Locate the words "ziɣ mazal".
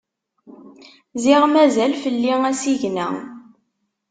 1.23-1.91